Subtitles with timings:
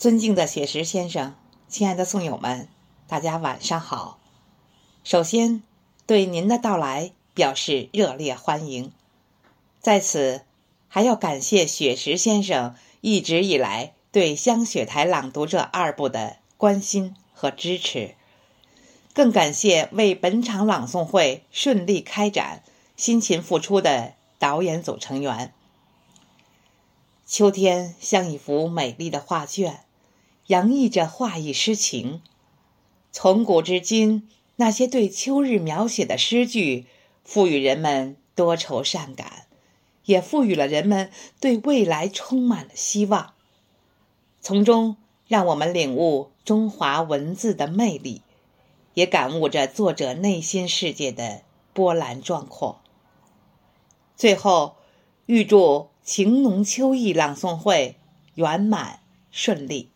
[0.00, 1.34] 尊敬的雪石先生，
[1.68, 2.68] 亲爱的宋友们，
[3.06, 4.18] 大家晚上好。
[5.04, 5.62] 首先，
[6.06, 8.92] 对您的到来表示热烈欢迎。
[9.78, 10.40] 在此，
[10.88, 18.14] 还要感谢雪石先生一直以来对《香雪台朗读者》二部的关心和支持，
[19.12, 22.62] 更感谢为本场朗诵会顺利开展
[22.96, 25.52] 辛勤付出的导演组成员。
[27.26, 29.80] 秋天像一幅美丽的画卷。
[30.50, 32.22] 洋溢着画意诗情，
[33.12, 36.86] 从古至今，那些对秋日描写的诗句，
[37.22, 39.46] 赋予人们多愁善感，
[40.06, 43.34] 也赋予了人们对未来充满了希望。
[44.40, 44.96] 从中，
[45.28, 48.22] 让我们领悟中华文字的魅力，
[48.94, 51.42] 也感悟着作者内心世界的
[51.72, 52.80] 波澜壮阔。
[54.16, 54.74] 最后，
[55.26, 57.94] 预祝情浓秋意朗诵会
[58.34, 58.98] 圆满
[59.30, 59.90] 顺利。